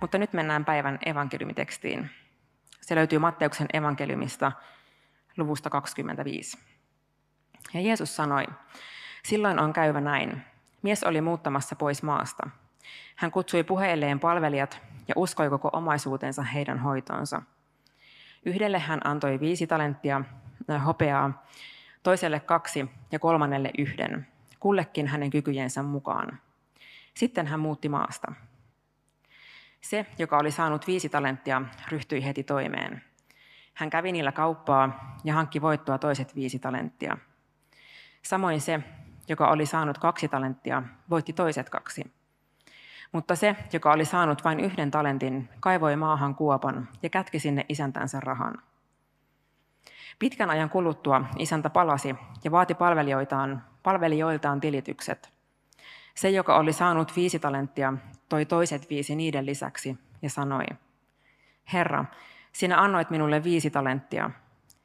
Mutta 0.00 0.18
nyt 0.18 0.32
mennään 0.32 0.64
päivän 0.64 0.98
evankeliumitekstiin. 1.06 2.10
Se 2.80 2.94
löytyy 2.94 3.18
Matteuksen 3.18 3.66
evankeliumista 3.72 4.52
luvusta 5.36 5.70
25. 5.70 6.58
Ja 7.74 7.80
Jeesus 7.80 8.16
sanoi, 8.16 8.44
silloin 9.24 9.58
on 9.58 9.72
käyvä 9.72 10.00
näin. 10.00 10.42
Mies 10.82 11.04
oli 11.04 11.20
muuttamassa 11.20 11.76
pois 11.76 12.02
maasta. 12.02 12.50
Hän 13.16 13.30
kutsui 13.30 13.64
puheilleen 13.64 14.20
palvelijat 14.20 14.80
ja 15.08 15.14
uskoi 15.16 15.50
koko 15.50 15.70
omaisuutensa 15.72 16.42
heidän 16.42 16.78
hoitonsa. 16.78 17.42
Yhdelle 18.46 18.78
hän 18.78 19.00
antoi 19.04 19.40
viisi 19.40 19.66
talenttia 19.66 20.24
hopeaa, 20.86 21.46
toiselle 22.02 22.40
kaksi 22.40 22.90
ja 23.12 23.18
kolmannelle 23.18 23.70
yhden, 23.78 24.26
kullekin 24.60 25.06
hänen 25.06 25.30
kykyjensä 25.30 25.82
mukaan. 25.82 26.40
Sitten 27.14 27.46
hän 27.46 27.60
muutti 27.60 27.88
maasta. 27.88 28.32
Se, 29.80 30.06
joka 30.18 30.38
oli 30.38 30.50
saanut 30.50 30.86
viisi 30.86 31.08
talenttia, 31.08 31.62
ryhtyi 31.88 32.24
heti 32.24 32.44
toimeen. 32.44 33.02
Hän 33.74 33.90
kävi 33.90 34.12
niillä 34.12 34.32
kauppaa 34.32 35.16
ja 35.24 35.34
hankki 35.34 35.62
voittoa 35.62 35.98
toiset 35.98 36.34
viisi 36.34 36.58
talenttia. 36.58 37.18
Samoin 38.22 38.60
se, 38.60 38.80
joka 39.28 39.48
oli 39.48 39.66
saanut 39.66 39.98
kaksi 39.98 40.28
talenttia, 40.28 40.82
voitti 41.10 41.32
toiset 41.32 41.70
kaksi. 41.70 42.12
Mutta 43.12 43.36
se, 43.36 43.56
joka 43.72 43.92
oli 43.92 44.04
saanut 44.04 44.44
vain 44.44 44.60
yhden 44.60 44.90
talentin, 44.90 45.48
kaivoi 45.60 45.96
maahan 45.96 46.34
kuopan 46.34 46.88
ja 47.02 47.08
kätki 47.08 47.38
sinne 47.38 47.64
isäntänsä 47.68 48.20
rahan. 48.20 48.62
Pitkän 50.18 50.50
ajan 50.50 50.70
kuluttua 50.70 51.24
isäntä 51.38 51.70
palasi 51.70 52.16
ja 52.44 52.50
vaati 52.50 52.74
palvelijoitaan, 52.74 53.64
palvelijoiltaan 53.82 54.60
tilitykset– 54.60 55.30
se, 56.18 56.30
joka 56.30 56.56
oli 56.56 56.72
saanut 56.72 57.16
viisi 57.16 57.38
talenttia, 57.38 57.94
toi 58.28 58.46
toiset 58.46 58.90
viisi 58.90 59.16
niiden 59.16 59.46
lisäksi 59.46 59.98
ja 60.22 60.30
sanoi, 60.30 60.64
Herra, 61.72 62.04
sinä 62.52 62.82
annoit 62.82 63.10
minulle 63.10 63.44
viisi 63.44 63.70
talenttia. 63.70 64.30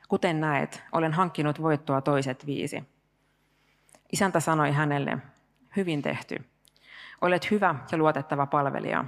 Kuten 0.07 0.41
näet, 0.41 0.83
olen 0.91 1.13
hankkinut 1.13 1.61
voittoa 1.61 2.01
toiset 2.01 2.45
viisi. 2.45 2.83
Isäntä 4.11 4.39
sanoi 4.39 4.71
hänelle, 4.71 5.17
hyvin 5.75 6.01
tehty. 6.01 6.45
Olet 7.21 7.51
hyvä 7.51 7.75
ja 7.91 7.97
luotettava 7.97 8.45
palvelija. 8.45 9.05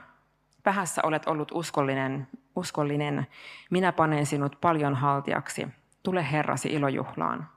Vähässä 0.66 1.02
olet 1.04 1.28
ollut 1.28 1.52
uskollinen, 1.54 2.28
uskollinen. 2.56 3.28
Minä 3.70 3.92
panen 3.92 4.26
sinut 4.26 4.58
paljon 4.62 4.96
haltiaksi. 4.96 5.68
Tule 6.04 6.32
Herrasi 6.32 6.70
ilojuhlaan. 6.70 7.50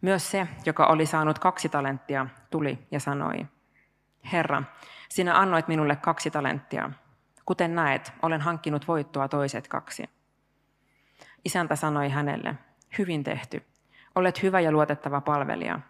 Myös 0.00 0.30
se, 0.30 0.48
joka 0.66 0.86
oli 0.86 1.06
saanut 1.06 1.38
kaksi 1.38 1.68
talenttia, 1.68 2.26
tuli 2.50 2.78
ja 2.90 3.00
sanoi, 3.00 3.46
Herra, 4.32 4.62
sinä 5.08 5.38
annoit 5.38 5.68
minulle 5.68 5.96
kaksi 5.96 6.30
talenttia. 6.30 6.90
Kuten 7.44 7.74
näet, 7.74 8.12
olen 8.22 8.40
hankkinut 8.40 8.88
voittoa 8.88 9.28
toiset 9.28 9.68
kaksi. 9.68 10.04
Isäntä 11.44 11.76
sanoi 11.76 12.08
hänelle, 12.08 12.54
hyvin 12.98 13.24
tehty. 13.24 13.62
Olet 14.14 14.42
hyvä 14.42 14.60
ja 14.60 14.72
luotettava 14.72 15.20
palvelija. 15.20 15.80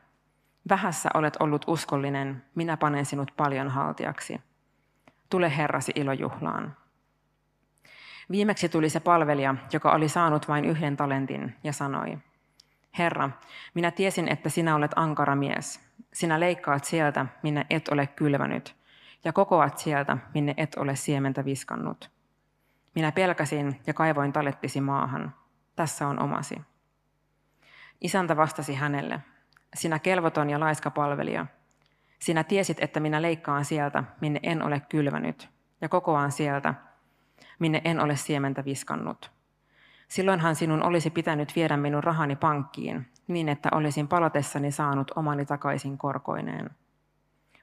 Vähässä 0.68 1.08
olet 1.14 1.36
ollut 1.40 1.64
uskollinen, 1.66 2.44
minä 2.54 2.76
panen 2.76 3.06
sinut 3.06 3.32
paljon 3.36 3.68
haltiaksi. 3.68 4.40
Tule 5.30 5.56
Herrasi 5.56 5.92
ilojuhlaan. 5.94 6.76
Viimeksi 8.30 8.68
tuli 8.68 8.90
se 8.90 9.00
palvelija, 9.00 9.54
joka 9.72 9.92
oli 9.92 10.08
saanut 10.08 10.48
vain 10.48 10.64
yhden 10.64 10.96
talentin, 10.96 11.56
ja 11.64 11.72
sanoi, 11.72 12.18
Herra, 12.98 13.30
minä 13.74 13.90
tiesin, 13.90 14.28
että 14.28 14.48
sinä 14.48 14.74
olet 14.74 14.90
ankara 14.96 15.36
mies. 15.36 15.80
Sinä 16.12 16.40
leikkaat 16.40 16.84
sieltä, 16.84 17.26
minne 17.42 17.66
et 17.70 17.88
ole 17.88 18.06
kylvänyt, 18.06 18.76
ja 19.24 19.32
kokoat 19.32 19.78
sieltä, 19.78 20.16
minne 20.34 20.54
et 20.56 20.74
ole 20.74 20.96
siementä 20.96 21.44
viskannut. 21.44 22.10
Minä 22.94 23.12
pelkäsin 23.12 23.80
ja 23.86 23.94
kaivoin 23.94 24.32
talettisi 24.32 24.80
maahan. 24.80 25.34
Tässä 25.76 26.08
on 26.08 26.22
omasi. 26.22 26.60
Isäntä 28.00 28.36
vastasi 28.36 28.74
hänelle, 28.74 29.20
sinä 29.74 29.98
kelvoton 29.98 30.50
ja 30.50 30.60
laiska 30.60 30.90
palvelija. 30.90 31.46
Sinä 32.18 32.44
tiesit, 32.44 32.78
että 32.80 33.00
minä 33.00 33.22
leikkaan 33.22 33.64
sieltä, 33.64 34.04
minne 34.20 34.40
en 34.42 34.62
ole 34.62 34.80
kylvänyt, 34.80 35.48
ja 35.80 35.88
kokoan 35.88 36.32
sieltä, 36.32 36.74
minne 37.58 37.82
en 37.84 38.00
ole 38.00 38.16
siementä 38.16 38.64
viskannut. 38.64 39.37
Silloinhan 40.08 40.56
sinun 40.56 40.82
olisi 40.82 41.10
pitänyt 41.10 41.56
viedä 41.56 41.76
minun 41.76 42.04
rahani 42.04 42.36
pankkiin, 42.36 43.06
niin 43.26 43.48
että 43.48 43.68
olisin 43.72 44.08
palatessani 44.08 44.70
saanut 44.70 45.10
omani 45.16 45.46
takaisin 45.46 45.98
korkoineen. 45.98 46.70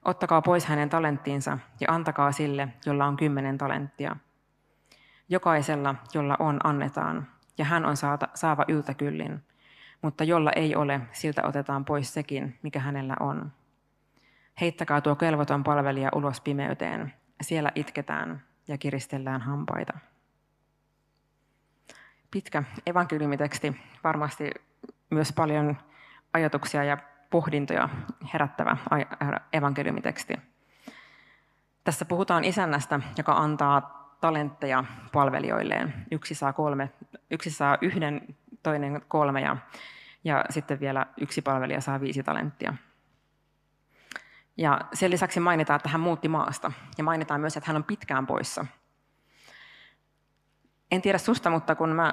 Ottakaa 0.04 0.42
pois 0.42 0.66
hänen 0.66 0.88
talenttiinsa 0.88 1.58
ja 1.80 1.86
antakaa 1.90 2.32
sille, 2.32 2.68
jolla 2.86 3.06
on 3.06 3.16
kymmenen 3.16 3.58
talenttia. 3.58 4.16
Jokaisella, 5.28 5.94
jolla 6.14 6.36
on, 6.38 6.60
annetaan, 6.64 7.28
ja 7.58 7.64
hän 7.64 7.86
on 7.86 7.96
saata, 7.96 8.28
saava 8.34 8.64
yltäkyllin, 8.68 9.44
mutta 10.02 10.24
jolla 10.24 10.52
ei 10.56 10.76
ole, 10.76 11.00
siltä 11.12 11.42
otetaan 11.46 11.84
pois 11.84 12.14
sekin, 12.14 12.58
mikä 12.62 12.80
hänellä 12.80 13.16
on. 13.20 13.52
Heittäkää 14.60 15.00
tuo 15.00 15.16
kelvoton 15.16 15.64
palvelija 15.64 16.10
ulos 16.14 16.40
pimeyteen, 16.40 17.12
siellä 17.40 17.72
itketään 17.74 18.42
ja 18.68 18.78
kiristellään 18.78 19.40
hampaita 19.40 19.98
pitkä 22.30 22.62
evankeliumiteksti, 22.86 23.76
varmasti 24.04 24.50
myös 25.10 25.32
paljon 25.32 25.76
ajatuksia 26.32 26.84
ja 26.84 26.98
pohdintoja 27.30 27.88
herättävä 28.34 28.76
evankeliumiteksti. 29.52 30.34
Tässä 31.84 32.04
puhutaan 32.04 32.44
isännästä, 32.44 33.00
joka 33.18 33.32
antaa 33.32 33.96
talentteja 34.20 34.84
palvelijoilleen. 35.12 35.94
Yksi 36.10 36.34
saa, 36.34 36.52
kolme, 36.52 36.90
yksi 37.30 37.50
saa 37.50 37.78
yhden, 37.80 38.36
toinen 38.62 39.02
kolme 39.08 39.40
ja, 39.40 39.56
ja 40.24 40.44
sitten 40.50 40.80
vielä 40.80 41.06
yksi 41.20 41.42
palvelija 41.42 41.80
saa 41.80 42.00
viisi 42.00 42.22
talenttia. 42.22 42.74
Ja 44.56 44.80
sen 44.92 45.10
lisäksi 45.10 45.40
mainitaan, 45.40 45.76
että 45.76 45.88
hän 45.88 46.00
muutti 46.00 46.28
maasta 46.28 46.72
ja 46.98 47.04
mainitaan 47.04 47.40
myös, 47.40 47.56
että 47.56 47.66
hän 47.68 47.76
on 47.76 47.84
pitkään 47.84 48.26
poissa– 48.26 48.66
en 50.90 51.02
tiedä 51.02 51.18
susta, 51.18 51.50
mutta 51.50 51.74
kun 51.74 51.88
mä 51.88 52.12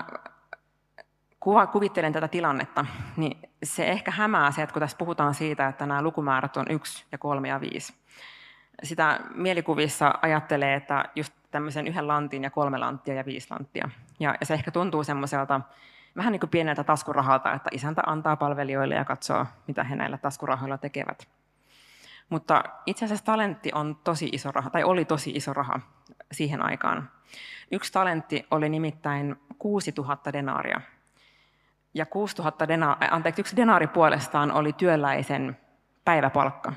kuva, 1.39 1.67
kuvittelen 1.67 2.13
tätä 2.13 2.27
tilannetta, 2.27 2.85
niin 3.17 3.49
se 3.63 3.85
ehkä 3.85 4.11
hämää 4.11 4.51
se, 4.51 4.61
että 4.61 4.73
kun 4.73 4.79
tässä 4.79 4.97
puhutaan 4.97 5.33
siitä, 5.33 5.67
että 5.67 5.85
nämä 5.85 6.01
lukumäärät 6.01 6.57
on 6.57 6.65
yksi 6.69 7.05
ja 7.11 7.17
kolme 7.17 7.47
ja 7.47 7.61
viisi. 7.61 7.93
Sitä 8.83 9.19
mielikuvissa 9.35 10.13
ajattelee, 10.21 10.75
että 10.75 11.05
just 11.15 11.33
tämmöisen 11.51 11.87
yhden 11.87 12.07
lantin 12.07 12.43
ja 12.43 12.49
kolme 12.49 12.77
lanttia 12.77 13.13
ja 13.15 13.25
viisi 13.25 13.47
lanttia. 13.49 13.89
Ja, 14.19 14.35
ja 14.39 14.45
se 14.45 14.53
ehkä 14.53 14.71
tuntuu 14.71 15.03
semmoiselta 15.03 15.61
vähän 16.15 16.31
niin 16.31 16.39
kuin 16.39 16.49
pieneltä 16.49 16.83
taskurahalta, 16.83 17.53
että 17.53 17.69
isäntä 17.73 18.01
antaa 18.05 18.35
palvelijoille 18.35 18.95
ja 18.95 19.05
katsoo, 19.05 19.45
mitä 19.67 19.83
he 19.83 19.95
näillä 19.95 20.17
taskurahoilla 20.17 20.77
tekevät. 20.77 21.27
Mutta 22.29 22.63
itse 22.85 23.05
asiassa 23.05 23.25
talentti 23.25 23.71
on 23.73 23.95
tosi 24.03 24.29
iso 24.31 24.51
raha, 24.51 24.69
tai 24.69 24.83
oli 24.83 25.05
tosi 25.05 25.31
iso 25.31 25.53
raha 25.53 25.79
siihen 26.33 26.65
aikaan. 26.65 27.09
Yksi 27.71 27.93
talentti 27.93 28.45
oli 28.51 28.69
nimittäin 28.69 29.35
6000 29.59 30.33
denaaria. 30.33 30.81
Ja 31.93 32.05
6000 32.05 32.67
dena- 32.67 32.97
anteeksi, 33.11 33.41
yksi 33.41 33.55
denaari 33.55 33.87
puolestaan 33.87 34.51
oli 34.51 34.73
työläisen 34.73 35.57
päiväpalkka. 36.05 36.73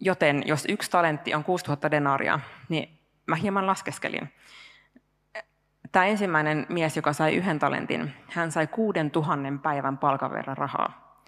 Joten 0.00 0.42
jos 0.46 0.66
yksi 0.68 0.90
talentti 0.90 1.34
on 1.34 1.44
6000 1.44 1.90
denaaria, 1.90 2.40
niin 2.68 2.98
mä 3.26 3.36
hieman 3.36 3.66
laskeskelin. 3.66 4.32
Tämä 5.92 6.06
ensimmäinen 6.06 6.66
mies, 6.68 6.96
joka 6.96 7.12
sai 7.12 7.34
yhden 7.34 7.58
talentin, 7.58 8.12
hän 8.30 8.52
sai 8.52 8.66
6000 8.66 9.62
päivän 9.62 9.98
palkan 9.98 10.30
verran 10.30 10.56
rahaa. 10.56 11.18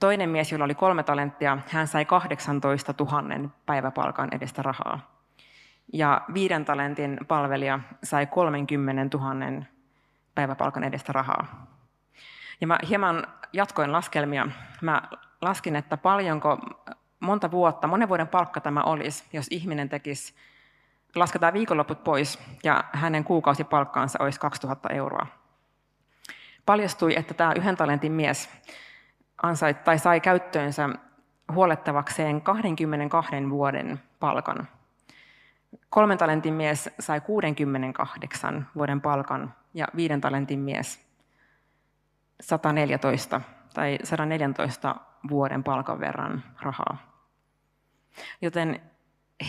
Toinen 0.00 0.28
mies, 0.28 0.52
jolla 0.52 0.64
oli 0.64 0.74
kolme 0.74 1.02
talenttia, 1.02 1.58
hän 1.68 1.86
sai 1.86 2.04
18 2.04 2.94
000 3.00 3.48
päiväpalkan 3.66 4.28
edestä 4.32 4.62
rahaa 4.62 5.13
ja 5.92 6.20
viiden 6.34 6.64
talentin 6.64 7.18
palvelija 7.28 7.80
sai 8.02 8.26
30 8.26 9.18
000 9.18 9.64
päiväpalkan 10.34 10.84
edestä 10.84 11.12
rahaa. 11.12 11.66
Ja 12.60 12.66
mä 12.66 12.78
hieman 12.88 13.26
jatkoin 13.52 13.92
laskelmia. 13.92 14.48
Mä 14.80 15.02
laskin, 15.42 15.76
että 15.76 15.96
paljonko 15.96 16.58
monta 17.20 17.50
vuotta, 17.50 17.86
monen 17.86 18.08
vuoden 18.08 18.28
palkka 18.28 18.60
tämä 18.60 18.82
olisi, 18.82 19.24
jos 19.32 19.46
ihminen 19.50 19.88
tekisi 19.88 20.34
lasketaan 21.14 21.54
viikonloput 21.54 22.04
pois 22.04 22.38
ja 22.64 22.84
hänen 22.92 23.24
kuukausipalkkaansa 23.24 24.18
olisi 24.22 24.40
2000 24.40 24.88
euroa. 24.88 25.26
Paljastui, 26.66 27.14
että 27.16 27.34
tämä 27.34 27.52
yhden 27.52 27.76
talentin 27.76 28.12
mies 28.12 28.50
ansait, 29.42 29.84
tai 29.84 29.98
sai 29.98 30.20
käyttöönsä 30.20 30.88
huolettavakseen 31.52 32.40
22 32.40 33.50
vuoden 33.50 34.00
palkan. 34.20 34.68
Kolmen 35.90 36.18
talentin 36.18 36.54
mies 36.54 36.90
sai 37.00 37.20
68 37.20 38.66
vuoden 38.76 39.00
palkan 39.00 39.54
ja 39.74 39.86
viiden 39.96 40.20
talentin 40.20 40.58
mies 40.58 41.06
114 42.40 43.40
tai 43.74 43.98
114 44.04 44.96
vuoden 45.30 45.64
palkan 45.64 46.00
verran 46.00 46.42
rahaa. 46.60 46.96
Joten 48.42 48.80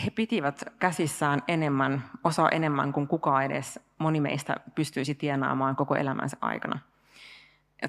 he 0.03 0.09
pitivät 0.09 0.63
käsissään 0.79 1.43
enemmän, 1.47 2.03
osa 2.23 2.49
enemmän 2.49 2.93
kuin 2.93 3.07
kukaan 3.07 3.43
edes 3.43 3.79
moni 3.97 4.21
meistä 4.21 4.55
pystyisi 4.75 5.15
tienaamaan 5.15 5.75
koko 5.75 5.95
elämänsä 5.95 6.37
aikana. 6.41 6.79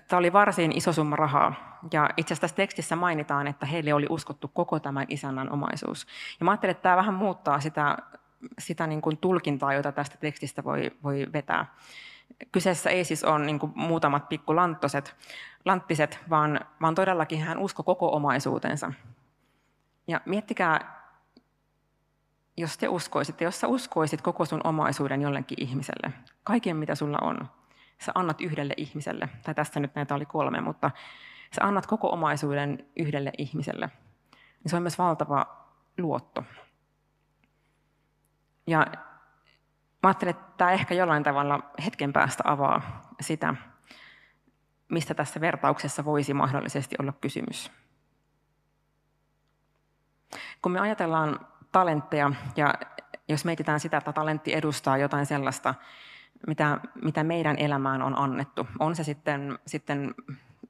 Tämä 0.09 0.19
oli 0.19 0.33
varsin 0.33 0.77
iso 0.77 0.93
summa 0.93 1.17
rahaa. 1.17 1.79
Ja 1.93 2.11
itse 2.17 2.35
asiassa 2.35 2.41
tässä 2.41 2.57
tekstissä 2.57 2.97
mainitaan, 2.97 3.47
että 3.47 3.67
heille 3.67 3.95
oli 3.95 4.07
uskottu 4.11 4.49
koko 4.49 4.81
tämän 4.81 5.07
isännän 5.09 5.53
omaisuus. 5.53 6.07
Ja 6.41 6.45
mä 6.45 6.51
ajattelin, 6.51 6.71
että 6.71 6.83
tämä 6.83 6.97
vähän 6.97 7.15
muuttaa 7.15 7.61
sitä, 7.61 7.97
sitä 8.59 8.87
niin 8.87 9.01
kuin 9.01 9.19
tulkintaa, 9.19 9.75
jota 9.75 9.93
tästä 9.93 10.17
tekstistä 10.17 10.65
voi, 10.65 10.91
voi 11.03 11.27
vetää. 11.33 11.75
Kyseessä 12.53 12.91
ei 12.91 13.05
siis 13.05 13.25
ole 13.25 13.45
niin 13.45 13.59
kuin 13.59 13.73
muutamat 13.75 14.29
pikkulanttoset, 14.29 15.17
lanttiset, 15.65 16.21
vaan, 16.31 16.61
vaan 16.81 16.95
todellakin 16.95 17.43
hän 17.43 17.59
usko 17.59 17.83
koko 17.83 18.17
omaisuutensa. 18.17 18.93
Ja 20.07 20.21
miettikää, 20.25 21.03
jos 22.57 22.79
te 22.79 22.89
uskoisitte, 22.89 23.45
jos 23.45 23.61
sä 23.61 23.67
uskoisit 23.67 24.23
koko 24.23 24.45
sun 24.45 24.61
omaisuuden 24.65 25.23
jollekin 25.23 25.63
ihmiselle, 25.63 26.13
kaiken 26.45 26.77
mitä 26.77 26.95
sulla 26.95 27.19
on, 27.23 27.49
sä 27.99 28.13
annat 28.15 28.41
yhdelle 28.41 28.75
ihmiselle, 28.77 29.29
tai 29.43 29.55
tässä 29.55 29.81
nyt 29.81 29.95
näitä 29.95 30.15
oli 30.15 30.27
kolme, 30.27 30.61
mutta 30.61 30.91
sä 31.57 31.67
annat 31.67 31.87
koko 31.87 32.09
omaisuuden 32.11 32.87
yhdelle 32.97 33.33
ihmiselle, 33.39 33.91
niin 34.65 34.71
se 34.71 34.77
on 34.77 34.83
myös 34.83 34.99
valtava 34.99 35.67
luotto. 35.99 36.45
Ja 38.67 38.87
mä 40.03 40.09
ajattelen, 40.09 40.31
että 40.31 40.53
tämä 40.57 40.73
ehkä 40.73 40.95
jollain 40.95 41.23
tavalla 41.23 41.61
hetken 41.85 42.13
päästä 42.13 42.43
avaa 42.47 43.03
sitä, 43.21 43.55
mistä 44.89 45.15
tässä 45.15 45.41
vertauksessa 45.41 46.05
voisi 46.05 46.35
mahdollisesti 46.35 46.97
olla 46.99 47.13
kysymys. 47.13 47.73
Kun 50.63 50.73
me 50.73 50.81
ajatellaan 50.81 51.47
talentteja 51.73 52.33
ja 52.57 52.75
jos 53.29 53.45
mietitään 53.45 53.81
sitä, 53.81 53.97
että 53.97 54.13
talentti 54.13 54.55
edustaa 54.55 54.99
jotain 54.99 55.27
sellaista, 55.27 55.75
mitä, 56.47 56.81
mitä 57.03 57.25
meidän 57.25 57.59
elämään 57.59 58.03
on 58.03 58.19
annettu. 58.19 58.67
On 58.79 58.97
se 58.97 59.05
sitten, 59.05 59.59
sitten 59.67 60.15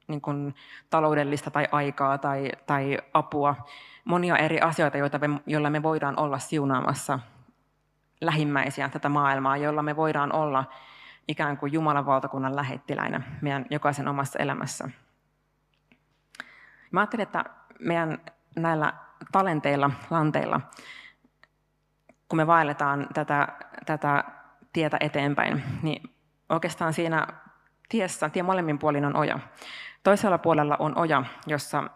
niin 0.09 0.21
kuin 0.21 0.55
taloudellista 0.91 1.51
tai 1.51 1.69
aikaa 1.73 2.19
tai, 2.19 2.53
tai 2.67 2.99
apua, 3.15 3.57
monia 4.05 4.37
eri 4.37 4.61
asioita, 4.61 4.99
joita 4.99 5.19
me, 5.19 5.41
joilla 5.47 5.71
me 5.71 5.83
voidaan 5.83 6.19
olla 6.19 6.39
siunaamassa 6.39 7.19
lähimmäisiä 8.21 8.89
tätä 8.89 9.09
maailmaa, 9.09 9.57
jolla 9.57 9.83
me 9.83 9.97
voidaan 9.97 10.33
olla 10.33 10.65
ikään 11.29 11.57
kuin 11.57 11.73
Jumalan 11.73 12.07
valtakunnan 12.07 12.57
lähettiläinä 12.57 13.21
meidän 13.41 13.67
jokaisen 13.71 14.09
omassa 14.09 14.39
elämässä. 14.39 14.89
Mä 16.91 17.01
ajattelin, 17.01 17.23
että 17.23 17.45
meidän 17.81 18.19
näillä 18.57 18.93
talenteilla, 19.33 19.91
lanteilla, 20.11 20.61
kun 22.29 22.37
me 22.37 22.47
vaelletaan 22.47 23.07
tätä, 23.15 23.49
tätä 23.87 24.25
tietä 24.73 24.97
eteenpäin, 25.01 25.63
niin 25.83 26.15
oikeastaan 26.49 26.93
siinä 26.93 27.27
tiessä, 27.89 28.29
tie 28.29 28.43
molemmin 28.43 28.79
puolin 28.79 29.05
on 29.05 29.17
oja. 29.17 29.39
Toisella 30.03 30.39
puolella 30.39 30.77
on 30.79 30.99
oja, 30.99 31.23
jossa 31.47 31.91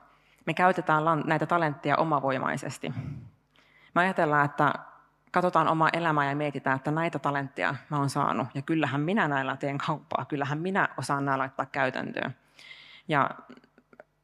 me 0.47 0.55
käytetään 0.55 1.03
näitä 1.25 1.47
talentteja 1.47 1.97
omavoimaisesti. 1.97 2.93
Me 3.95 4.01
ajatellaan, 4.01 4.45
että 4.45 4.75
katsotaan 5.31 5.69
omaa 5.69 5.88
elämää 5.93 6.29
ja 6.29 6.37
mietitään, 6.37 6.77
että 6.77 6.91
näitä 6.91 7.19
talentteja 7.19 7.75
mä 7.91 7.99
oon 7.99 8.11
saanut, 8.11 8.49
ja 8.55 8.62
kyllähän 8.62 9.00
minä 9.00 9.29
näillä 9.29 9.56
teen 9.56 9.79
kauppaa, 9.79 10.25
kyllähän 10.25 10.59
minä 10.59 10.88
osaan 10.97 11.25
nämä 11.25 11.38
laittaa 11.38 11.67
käytäntöön. 11.67 12.37
Ja, 13.09 13.31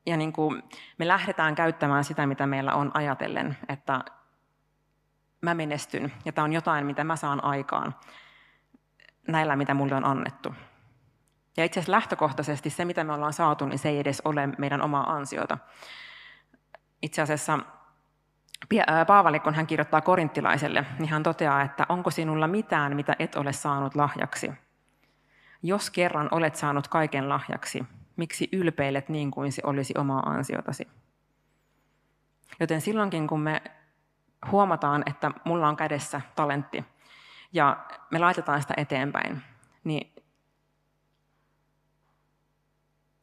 ja 0.06 0.16
niin 0.16 0.32
kuin 0.32 0.62
me 0.98 1.08
lähdetään 1.08 1.54
käyttämään 1.54 2.04
sitä, 2.04 2.26
mitä 2.26 2.46
meillä 2.46 2.74
on 2.74 2.90
ajatellen, 2.94 3.56
että 3.68 4.04
mä 5.40 5.54
menestyn, 5.54 6.12
ja 6.24 6.32
tämä 6.32 6.44
on 6.44 6.52
jotain, 6.52 6.86
mitä 6.86 7.04
mä 7.04 7.16
saan 7.16 7.44
aikaan 7.44 7.94
näillä, 9.28 9.56
mitä 9.56 9.74
mulle 9.74 9.94
on 9.94 10.04
annettu. 10.04 10.54
Ja 11.56 11.64
itse 11.64 11.80
asiassa 11.80 11.92
lähtökohtaisesti 11.92 12.70
se, 12.70 12.84
mitä 12.84 13.04
me 13.04 13.12
ollaan 13.12 13.32
saatu, 13.32 13.66
niin 13.66 13.78
se 13.78 13.88
ei 13.88 13.98
edes 13.98 14.22
ole 14.24 14.46
meidän 14.58 14.82
omaa 14.82 15.12
ansiota. 15.12 15.58
Itse 17.02 17.22
asiassa 17.22 17.58
Paavali, 19.06 19.40
kun 19.40 19.54
hän 19.54 19.66
kirjoittaa 19.66 20.00
korinttilaiselle, 20.00 20.86
niin 20.98 21.08
hän 21.08 21.22
toteaa, 21.22 21.62
että 21.62 21.86
onko 21.88 22.10
sinulla 22.10 22.48
mitään, 22.48 22.96
mitä 22.96 23.16
et 23.18 23.36
ole 23.36 23.52
saanut 23.52 23.94
lahjaksi? 23.94 24.52
Jos 25.62 25.90
kerran 25.90 26.28
olet 26.30 26.56
saanut 26.56 26.88
kaiken 26.88 27.28
lahjaksi, 27.28 27.84
miksi 28.16 28.48
ylpeilet 28.52 29.08
niin 29.08 29.30
kuin 29.30 29.52
se 29.52 29.62
olisi 29.64 29.94
omaa 29.98 30.20
ansiotasi? 30.20 30.88
Joten 32.60 32.80
silloinkin, 32.80 33.26
kun 33.26 33.40
me 33.40 33.62
huomataan, 34.50 35.02
että 35.06 35.30
mulla 35.44 35.68
on 35.68 35.76
kädessä 35.76 36.20
talentti, 36.36 36.84
ja 37.52 37.86
me 38.10 38.18
laitetaan 38.18 38.62
sitä 38.62 38.74
eteenpäin, 38.76 39.42
niin 39.84 40.12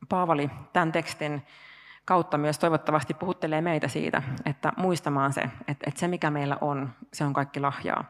Paavali 0.09 0.49
tämän 0.73 0.91
tekstin 0.91 1.45
kautta 2.05 2.37
myös 2.37 2.59
toivottavasti 2.59 3.13
puhuttelee 3.13 3.61
meitä 3.61 3.87
siitä, 3.87 4.23
että 4.45 4.73
muistamaan 4.77 5.33
se, 5.33 5.41
että, 5.41 5.83
että 5.87 5.99
se 5.99 6.07
mikä 6.07 6.31
meillä 6.31 6.57
on, 6.61 6.93
se 7.13 7.23
on 7.23 7.33
kaikki 7.33 7.59
lahjaa 7.59 8.03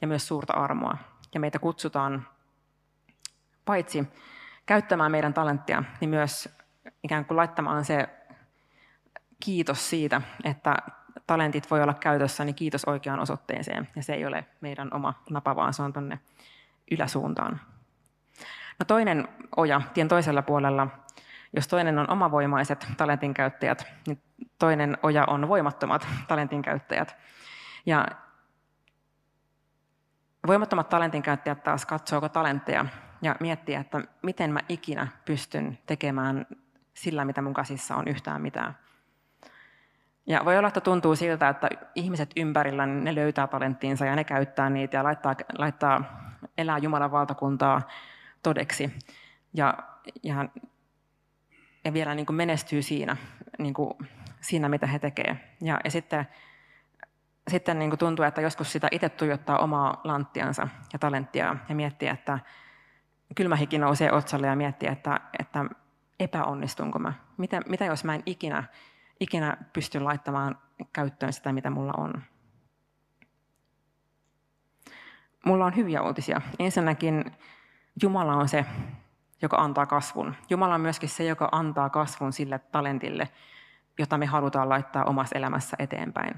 ja 0.00 0.08
myös 0.08 0.28
suurta 0.28 0.52
armoa. 0.52 0.96
Ja 1.34 1.40
meitä 1.40 1.58
kutsutaan 1.58 2.26
paitsi 3.64 4.08
käyttämään 4.66 5.10
meidän 5.10 5.34
talenttia, 5.34 5.84
niin 6.00 6.10
myös 6.10 6.48
ikään 7.02 7.24
kuin 7.24 7.36
laittamaan 7.36 7.84
se 7.84 8.08
kiitos 9.44 9.90
siitä, 9.90 10.22
että 10.44 10.76
talentit 11.26 11.70
voi 11.70 11.82
olla 11.82 11.94
käytössä, 11.94 12.44
niin 12.44 12.54
kiitos 12.54 12.84
oikeaan 12.84 13.20
osoitteeseen. 13.20 13.88
Ja 13.96 14.02
se 14.02 14.14
ei 14.14 14.26
ole 14.26 14.44
meidän 14.60 14.94
oma 14.94 15.14
napa, 15.30 15.56
vaan 15.56 15.74
se 15.74 15.82
on 15.82 15.92
tuonne 15.92 16.18
yläsuuntaan. 16.90 17.60
No 18.78 18.84
toinen 18.86 19.28
oja 19.56 19.80
tien 19.94 20.08
toisella 20.08 20.42
puolella, 20.42 20.86
jos 21.56 21.68
toinen 21.68 21.98
on 21.98 22.10
omavoimaiset 22.10 22.86
talentin 22.96 23.34
käyttäjät, 23.34 23.86
niin 24.06 24.22
toinen 24.58 24.98
oja 25.02 25.24
on 25.26 25.48
voimattomat 25.48 26.08
talentin 26.28 26.62
käyttäjät. 26.62 27.16
Ja 27.86 28.06
voimattomat 30.46 30.88
talentin 30.88 31.22
käyttäjät 31.22 31.62
taas 31.62 31.86
katsooko 31.86 32.28
talentteja 32.28 32.84
ja 33.22 33.36
miettii, 33.40 33.74
että 33.74 34.02
miten 34.22 34.52
mä 34.52 34.60
ikinä 34.68 35.08
pystyn 35.24 35.78
tekemään 35.86 36.46
sillä, 36.94 37.24
mitä 37.24 37.42
mun 37.42 37.54
käsissä 37.54 37.96
on 37.96 38.08
yhtään 38.08 38.42
mitään. 38.42 38.76
Ja 40.26 40.44
voi 40.44 40.58
olla, 40.58 40.68
että 40.68 40.80
tuntuu 40.80 41.16
siltä, 41.16 41.48
että 41.48 41.68
ihmiset 41.94 42.30
ympärillä, 42.36 42.86
niin 42.86 43.04
ne 43.04 43.14
löytää 43.14 43.46
talenttiinsa 43.46 44.06
ja 44.06 44.16
ne 44.16 44.24
käyttää 44.24 44.70
niitä 44.70 44.96
ja 44.96 45.04
laittaa, 45.04 45.34
laittaa 45.58 46.04
elää 46.58 46.78
Jumalan 46.78 47.10
valtakuntaa 47.10 47.82
todeksi. 48.42 48.94
Ja, 49.54 49.74
ja, 50.22 50.48
ja 51.84 51.92
vielä 51.92 52.14
niin 52.14 52.26
kuin 52.26 52.36
menestyy 52.36 52.82
siinä, 52.82 53.16
niin 53.58 53.74
kuin 53.74 53.90
siinä, 54.40 54.68
mitä 54.68 54.86
he 54.86 54.98
tekevät. 54.98 55.38
Ja, 55.60 55.80
ja 55.84 55.90
sitten, 55.90 56.28
sitten 57.48 57.78
niin 57.78 57.90
kuin 57.90 57.98
tuntuu, 57.98 58.24
että 58.24 58.40
joskus 58.40 58.72
sitä 58.72 58.88
itse 58.90 59.08
tuijottaa 59.08 59.58
omaa 59.58 60.00
lanttiansa 60.04 60.68
ja 60.92 60.98
talenttia 60.98 61.56
ja 61.68 61.74
miettii, 61.74 62.08
että 62.08 62.38
kylmähiki 63.34 63.78
nousee 63.78 64.12
otsalle 64.12 64.46
ja 64.46 64.56
miettii, 64.56 64.88
että, 64.88 65.20
että 65.38 65.64
epäonnistunko 66.20 66.98
mä. 66.98 67.12
Mitä, 67.36 67.60
mitä 67.68 67.84
jos 67.84 68.04
mä 68.04 68.14
en 68.14 68.22
ikinä 68.26 68.64
ikinä 69.20 69.56
pysty 69.72 70.00
laittamaan 70.00 70.58
käyttöön 70.92 71.32
sitä, 71.32 71.52
mitä 71.52 71.70
mulla 71.70 71.92
on. 71.96 72.22
Mulla 75.44 75.64
on 75.64 75.76
hyviä 75.76 76.02
uutisia. 76.02 76.40
Ensinnäkin 76.58 77.24
Jumala 78.02 78.34
on 78.34 78.48
se, 78.48 78.64
joka 79.42 79.56
antaa 79.56 79.86
kasvun. 79.86 80.34
Jumala 80.50 80.74
on 80.74 80.80
myöskin 80.80 81.08
se, 81.08 81.24
joka 81.24 81.48
antaa 81.52 81.90
kasvun 81.90 82.32
sille 82.32 82.58
talentille, 82.58 83.28
jota 83.98 84.18
me 84.18 84.26
halutaan 84.26 84.68
laittaa 84.68 85.04
omassa 85.04 85.38
elämässä 85.38 85.76
eteenpäin. 85.78 86.34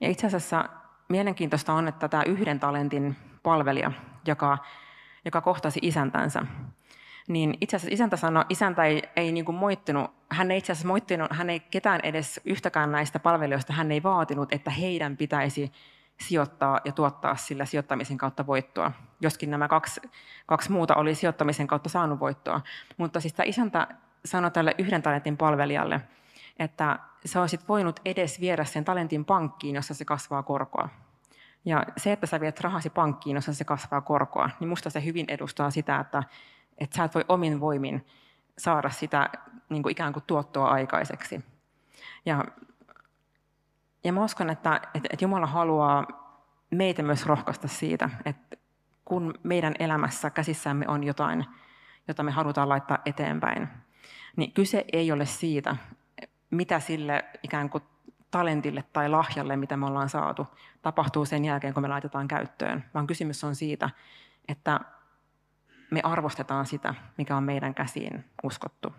Ja 0.00 0.08
itse 0.08 0.26
asiassa 0.26 0.64
mielenkiintoista 1.08 1.72
on, 1.72 1.88
että 1.88 2.08
tämä 2.08 2.22
yhden 2.22 2.60
talentin 2.60 3.16
palvelija, 3.42 3.92
joka, 4.26 4.58
joka 5.24 5.40
kohtasi 5.40 5.80
isäntänsä, 5.82 6.46
niin 7.28 7.54
itse 7.60 7.76
asiassa 7.76 7.94
isäntä 7.94 8.16
sanoi, 8.16 8.44
isäntä 8.48 8.84
ei, 8.84 9.02
ei 9.16 9.32
niin 9.32 9.44
kuin 9.44 9.56
moittinut, 9.56 10.10
hän 10.30 10.50
ei 10.50 10.58
itse 10.58 10.72
asiassa 10.72 10.88
moittinut, 10.88 11.28
hän 11.30 11.50
ei 11.50 11.60
ketään 11.60 12.00
edes 12.02 12.40
yhtäkään 12.44 12.92
näistä 12.92 13.18
palvelijoista, 13.18 13.72
hän 13.72 13.92
ei 13.92 14.02
vaatinut, 14.02 14.52
että 14.52 14.70
heidän 14.70 15.16
pitäisi 15.16 15.72
sijoittaa 16.20 16.80
ja 16.84 16.92
tuottaa 16.92 17.36
sillä 17.36 17.64
sijoittamisen 17.64 18.18
kautta 18.18 18.46
voittoa. 18.46 18.92
Joskin 19.22 19.50
nämä 19.50 19.68
kaksi, 19.68 20.00
kaksi 20.46 20.72
muuta 20.72 20.94
oli 20.94 21.14
sijoittamisen 21.14 21.66
kautta 21.66 21.88
saanut 21.88 22.20
voittoa. 22.20 22.60
Mutta 22.96 23.20
siis 23.20 23.32
tämä 23.34 23.46
isäntä 23.46 23.86
sanoi 24.24 24.50
tälle 24.50 24.74
yhden 24.78 25.02
talentin 25.02 25.36
palvelijalle, 25.36 26.00
että 26.58 26.98
sä 27.24 27.40
olisit 27.40 27.68
voinut 27.68 28.00
edes 28.04 28.40
viedä 28.40 28.64
sen 28.64 28.84
talentin 28.84 29.24
pankkiin, 29.24 29.74
jossa 29.74 29.94
se 29.94 30.04
kasvaa 30.04 30.42
korkoa. 30.42 30.88
Ja 31.64 31.86
se, 31.96 32.12
että 32.12 32.26
sä 32.26 32.40
viet 32.40 32.60
rahasi 32.60 32.90
pankkiin, 32.90 33.34
jossa 33.34 33.54
se 33.54 33.64
kasvaa 33.64 34.00
korkoa, 34.00 34.50
niin 34.60 34.68
musta 34.68 34.90
se 34.90 35.04
hyvin 35.04 35.26
edustaa 35.28 35.70
sitä, 35.70 36.00
että, 36.00 36.22
että 36.78 36.96
sä 36.96 37.04
et 37.04 37.14
voi 37.14 37.24
omin 37.28 37.60
voimin 37.60 38.06
saada 38.58 38.90
sitä 38.90 39.30
niin 39.68 39.82
kuin 39.82 39.92
ikään 39.92 40.12
kuin 40.12 40.24
tuottoa 40.26 40.68
aikaiseksi. 40.68 41.44
Ja, 42.26 42.44
ja 44.04 44.12
mä 44.12 44.24
uskon, 44.24 44.50
että, 44.50 44.76
että, 44.76 45.08
että 45.12 45.24
Jumala 45.24 45.46
haluaa 45.46 46.06
meitä 46.70 47.02
myös 47.02 47.26
rohkaista 47.26 47.68
siitä, 47.68 48.10
että 48.24 48.56
kun 49.04 49.34
meidän 49.42 49.74
elämässä 49.78 50.30
käsissämme 50.30 50.88
on 50.88 51.04
jotain, 51.04 51.46
jota 52.08 52.22
me 52.22 52.30
halutaan 52.30 52.68
laittaa 52.68 52.98
eteenpäin, 53.06 53.68
niin 54.36 54.52
kyse 54.52 54.84
ei 54.92 55.12
ole 55.12 55.26
siitä, 55.26 55.76
mitä 56.50 56.80
sille 56.80 57.24
ikään 57.42 57.70
kuin 57.70 57.82
talentille 58.30 58.84
tai 58.92 59.08
lahjalle, 59.08 59.56
mitä 59.56 59.76
me 59.76 59.86
ollaan 59.86 60.08
saatu, 60.08 60.46
tapahtuu 60.82 61.24
sen 61.24 61.44
jälkeen, 61.44 61.74
kun 61.74 61.82
me 61.82 61.88
laitetaan 61.88 62.28
käyttöön, 62.28 62.84
vaan 62.94 63.06
kysymys 63.06 63.44
on 63.44 63.54
siitä, 63.54 63.90
että 64.48 64.80
me 65.90 66.00
arvostetaan 66.04 66.66
sitä, 66.66 66.94
mikä 67.18 67.36
on 67.36 67.44
meidän 67.44 67.74
käsiin 67.74 68.24
uskottu. 68.42 68.92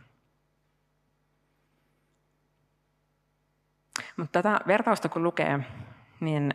Mutta 4.17 4.41
tätä 4.41 4.59
vertausta 4.67 5.09
kun 5.09 5.23
lukee, 5.23 5.59
niin 6.19 6.53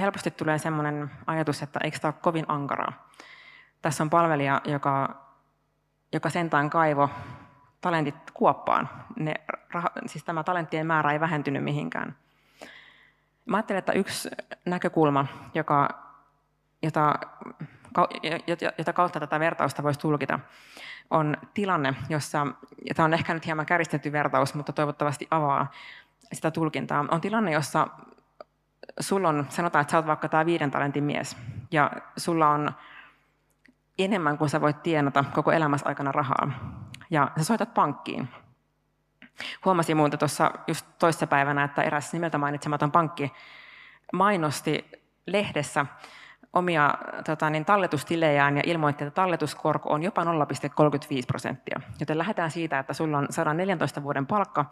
helposti 0.00 0.30
tulee 0.30 0.58
sellainen 0.58 1.10
ajatus, 1.26 1.62
että 1.62 1.80
eikö 1.82 1.98
tämä 1.98 2.12
ole 2.12 2.20
kovin 2.22 2.44
ankaraa. 2.48 3.08
Tässä 3.82 4.02
on 4.02 4.10
palvelija, 4.10 4.60
joka, 4.64 5.16
joka 6.12 6.30
sentään 6.30 6.70
kaivo 6.70 7.10
talentit 7.80 8.30
kuoppaan. 8.34 8.88
Ne, 9.16 9.34
siis 10.06 10.24
tämä 10.24 10.44
talenttien 10.44 10.86
määrä 10.86 11.12
ei 11.12 11.20
vähentynyt 11.20 11.64
mihinkään. 11.64 12.16
Mä 13.46 13.56
ajattelen, 13.56 13.78
että 13.78 13.92
yksi 13.92 14.28
näkökulma, 14.64 15.26
joka, 15.54 15.88
jota, 16.82 17.18
jota 18.78 18.92
kautta 18.92 19.20
tätä 19.20 19.40
vertausta 19.40 19.82
voisi 19.82 20.00
tulkita, 20.00 20.40
on 21.10 21.36
tilanne, 21.54 21.94
jossa, 22.08 22.46
ja 22.88 22.94
tämä 22.94 23.04
on 23.04 23.14
ehkä 23.14 23.34
nyt 23.34 23.46
hieman 23.46 23.66
käristetty 23.66 24.12
vertaus, 24.12 24.54
mutta 24.54 24.72
toivottavasti 24.72 25.28
avaa 25.30 25.70
sitä 26.32 26.50
tulkintaa, 26.50 27.04
on 27.10 27.20
tilanne, 27.20 27.52
jossa 27.52 27.88
sulla 29.00 29.28
on, 29.28 29.46
sanotaan, 29.48 29.80
että 29.80 29.90
sä 29.90 29.98
oot 29.98 30.06
vaikka 30.06 30.28
tämä 30.28 30.46
viiden 30.46 30.70
talentin 30.70 31.04
mies, 31.04 31.36
ja 31.70 31.90
sulla 32.16 32.48
on 32.48 32.70
enemmän 33.98 34.38
kuin 34.38 34.50
sä 34.50 34.60
voit 34.60 34.82
tienata 34.82 35.24
koko 35.34 35.52
elämässä 35.52 35.88
aikana 35.88 36.12
rahaa 36.12 36.50
ja 37.10 37.30
sä 37.36 37.44
soitat 37.44 37.74
pankkiin. 37.74 38.28
Huomasin 39.64 39.96
muuten 39.96 40.18
tuossa 40.18 40.50
just 40.66 40.86
toissapäivänä, 40.98 41.64
että 41.64 41.82
eräs 41.82 42.12
nimeltä 42.12 42.38
mainitsematon 42.38 42.92
pankki 42.92 43.32
mainosti 44.12 44.90
lehdessä 45.26 45.86
omia 46.52 46.94
tota, 47.26 47.50
niin, 47.50 47.64
talletustilejään 47.64 48.56
ja 48.56 48.62
ilmoitti, 48.66 49.04
että 49.04 49.14
talletuskorko 49.14 49.92
on 49.92 50.02
jopa 50.02 50.24
0,35 50.24 50.30
prosenttia. 51.26 51.80
Joten 52.00 52.18
lähdetään 52.18 52.50
siitä, 52.50 52.78
että 52.78 52.92
sulla 52.92 53.18
on 53.18 53.26
114 53.30 54.02
vuoden 54.02 54.26
palkka 54.26 54.64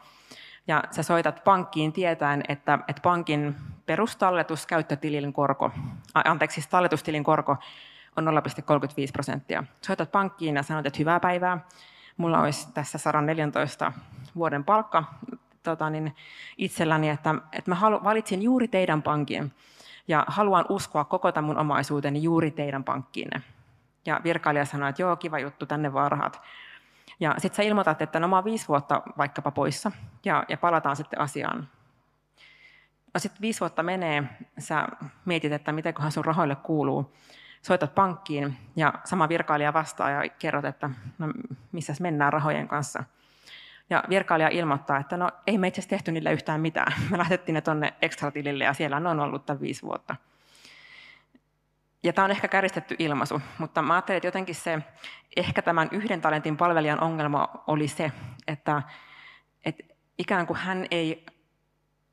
ja 0.66 0.85
sä 0.90 1.02
soitat 1.02 1.45
pankkiin 1.45 1.92
tietäen, 1.92 2.42
että, 2.49 2.78
että 2.88 3.02
pankin 3.02 3.54
perustalletus 3.87 4.66
käyttötilin 4.66 5.33
korko, 5.33 5.71
anteeksi, 6.14 6.54
siis 6.54 6.69
talletustilin 6.69 7.25
korko 7.25 7.57
on 8.16 8.25
0,35 8.25 8.33
prosenttia. 9.12 9.64
Soitat 9.81 10.12
pankkiin 10.12 10.57
ja 10.57 10.62
sanot, 10.62 10.87
että 10.87 10.99
hyvää 10.99 11.21
päivää, 11.21 11.59
mulla 12.16 12.40
olisi 12.40 12.73
tässä 12.75 12.99
114 12.99 13.92
vuoden 14.37 14.64
palkka 14.64 15.04
tota 15.62 15.90
niin, 15.90 16.16
itselläni, 16.59 17.09
että, 17.09 17.35
että 17.52 17.71
mä 17.71 17.75
halu, 17.75 18.04
valitsin 18.04 18.42
juuri 18.42 18.69
teidän 18.69 19.02
pankin 19.02 19.52
ja 20.09 20.25
haluan 20.28 20.64
uskoa 20.69 21.04
koko 21.04 21.33
tämän 21.33 21.47
mun 21.47 21.59
omaisuuteni 21.59 22.23
juuri 22.23 22.50
teidän 22.50 22.85
pankkiinne. 22.85 23.42
Ja 24.07 24.21
virkailija 24.25 24.64
sanoi, 24.64 24.88
että 24.88 25.02
joo, 25.02 25.16
kiva 25.16 25.38
juttu, 25.38 25.66
tänne 25.66 25.92
vaan 25.92 26.12
rahat. 26.12 26.42
Ja 27.23 27.35
sitten 27.38 27.57
sä 27.57 27.62
ilmoitat, 27.62 28.02
että 28.02 28.21
no 28.21 28.29
mä 28.29 28.37
oon 28.37 28.45
viisi 28.45 28.69
vuotta 28.69 29.02
vaikkapa 29.19 29.50
poissa 29.50 29.93
ja, 30.25 30.45
ja 30.49 30.57
palataan 30.57 30.97
sitten 30.97 31.21
asiaan. 31.21 31.69
No 33.14 33.21
sitten 33.21 33.41
viisi 33.41 33.61
vuotta 33.61 33.83
menee, 33.83 34.23
sä 34.59 34.88
mietit, 35.25 35.52
että 35.52 35.73
mitenköhän 35.73 36.12
sun 36.12 36.25
rahoille 36.25 36.57
kuuluu 36.57 37.12
soitat 37.62 37.95
pankkiin 37.95 38.57
ja 38.76 38.95
sama 39.05 39.29
virkailija 39.29 39.73
vastaa 39.73 40.11
ja 40.11 40.29
kerrot, 40.38 40.64
että 40.64 40.91
no, 41.19 41.33
missä 41.73 41.95
mennään 42.00 42.33
rahojen 42.33 42.69
kanssa. 42.69 43.05
Ja 43.91 44.05
virkailija 44.09 44.49
ilmoittaa, 44.49 44.99
että 44.99 45.17
no 45.17 45.31
ei 45.47 45.59
me 45.59 45.69
itse 45.69 45.88
tehty 45.88 46.12
niille 46.12 46.33
yhtään 46.33 46.61
mitään. 46.61 46.93
Me 47.11 47.19
lähetettiin 47.19 47.55
ne 47.55 47.61
tuonne 47.61 47.95
ekstratilille 48.02 48.64
ja 48.64 48.73
siellä 48.73 48.97
on 48.97 49.21
ollut 49.21 49.47
tämän 49.47 49.61
viisi 49.61 49.83
vuotta. 49.83 50.17
Ja 52.02 52.12
tämä 52.12 52.25
on 52.25 52.30
ehkä 52.30 52.49
käristetty 52.49 52.97
ilmaisu, 52.99 53.42
mutta 53.59 53.82
mä 53.82 53.94
ajattelin, 53.94 54.16
että 54.16 54.26
jotenkin 54.26 54.54
se, 54.54 54.78
ehkä 55.37 55.62
tämän 55.62 55.88
yhden 55.92 56.21
talentin 56.21 56.56
palvelijan 56.56 57.00
ongelma 57.00 57.49
oli 57.66 57.88
se, 57.88 58.12
että, 58.47 58.82
että 59.64 59.82
ikään 60.18 60.47
kuin 60.47 60.56
hän 60.56 60.87
ei 60.90 61.26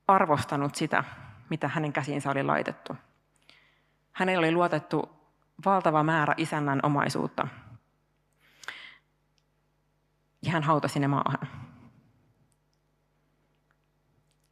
arvostanut 0.08 0.76
sitä, 0.76 1.04
mitä 1.50 1.68
hänen 1.68 1.94
käsiinsä 1.94 2.32
oli 2.32 2.44
laitettu. 2.44 2.96
Hänelle 4.12 4.40
oli 4.40 4.52
luotettu 4.52 5.10
valtava 5.66 6.04
määrä 6.04 6.34
isännän 6.38 6.80
omaisuutta. 6.84 7.48
Ja 10.42 10.52
hän 10.52 10.64
hautasi 10.64 11.00
ne 11.00 11.08
maahan. 11.08 11.69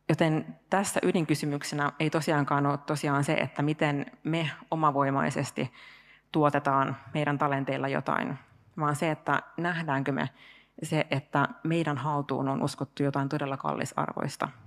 Joten 0.10 0.60
tässä 0.70 1.00
ydinkysymyksenä 1.04 1.92
ei 2.00 2.10
tosiaankaan 2.10 2.66
ole 2.66 2.78
tosiaan 2.78 3.24
se, 3.24 3.34
että 3.34 3.62
miten 3.62 4.06
me 4.24 4.50
omavoimaisesti 4.72 5.74
tuotetaan 6.32 6.98
meidän 7.14 7.38
talenteilla 7.38 7.88
jotain, 7.88 8.40
vaan 8.80 8.96
se, 8.96 9.12
että 9.12 9.44
nähdäänkö 9.58 10.12
me 10.12 10.30
se, 10.84 11.08
että 11.12 11.48
meidän 11.64 11.98
haltuun 11.98 12.50
on 12.50 12.64
uskottu 12.64 13.04
jotain 13.04 13.30
todella 13.30 13.58
kallisarvoista– 13.58 14.50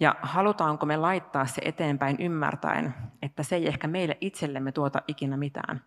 ja 0.00 0.16
halutaanko 0.22 0.86
me 0.86 0.96
laittaa 0.96 1.46
se 1.46 1.62
eteenpäin 1.64 2.16
ymmärtäen, 2.20 2.94
että 3.22 3.42
se 3.42 3.56
ei 3.56 3.68
ehkä 3.68 3.86
meille 3.86 4.18
itsellemme 4.20 4.72
tuota 4.72 5.02
ikinä 5.08 5.36
mitään. 5.36 5.84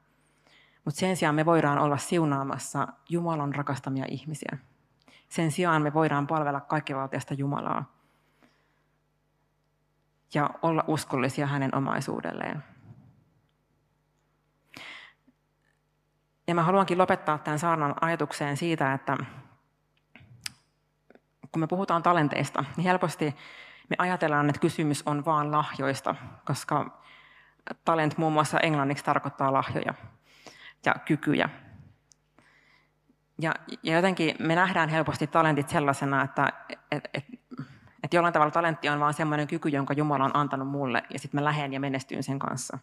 Mutta 0.86 1.00
sen 1.00 1.18
sijaan 1.18 1.36
me 1.36 1.46
voidaan 1.46 1.80
olla 1.80 1.98
siunaamassa 1.98 2.88
Jumalan 3.10 3.56
rakastamia 3.56 4.06
ihmisiä. 4.08 4.58
Sen 5.30 5.52
sijaan 5.52 5.82
me 5.82 5.94
voidaan 5.94 6.28
palvella 6.28 6.62
kaikkivaltiasta 6.62 7.34
Jumalaa 7.34 7.99
ja 10.34 10.50
olla 10.62 10.84
uskollisia 10.88 11.48
hänen 11.48 11.76
omaisuudelleen. 11.76 12.64
Ja 16.48 16.56
mä 16.56 16.64
haluankin 16.64 16.98
lopettaa 16.98 17.38
tämän 17.38 17.60
saarnan 17.60 17.96
ajatukseen 18.02 18.58
siitä, 18.58 18.94
että 18.94 19.18
kun 21.52 21.60
me 21.60 21.68
puhutaan 21.68 22.04
talenteista, 22.04 22.66
niin 22.78 22.86
helposti 22.86 23.36
me 23.90 23.96
ajatellaan, 23.98 24.50
että 24.50 24.62
kysymys 24.62 25.04
on 25.06 25.26
vain 25.26 25.52
lahjoista, 25.52 26.16
koska 26.46 27.02
talent 27.86 28.18
muun 28.18 28.34
muassa 28.34 28.60
englanniksi 28.60 29.04
tarkoittaa 29.04 29.54
lahjoja 29.54 29.94
ja 30.86 30.96
kykyjä. 31.06 31.50
Ja, 33.42 33.54
ja 33.84 33.96
jotenkin 33.96 34.36
me 34.40 34.56
nähdään 34.56 34.90
helposti 34.90 35.28
talentit 35.28 35.70
sellaisena, 35.70 36.24
että 36.24 36.54
et, 36.92 37.10
et, 37.14 37.26
et 38.04 38.14
jollain 38.14 38.34
tavalla 38.34 38.52
talentti 38.52 38.90
on 38.90 39.00
vain 39.00 39.14
sellainen 39.14 39.48
kyky, 39.48 39.70
jonka 39.70 39.94
Jumala 39.94 40.26
on 40.26 40.36
antanut 40.36 40.68
mulle, 40.68 41.04
ja 41.10 41.20
sitten 41.20 41.42
mä 41.42 41.46
lähden 41.46 41.74
ja 41.74 41.80
menestyn 41.80 42.24
sen 42.24 42.40
kanssa. 42.40 42.78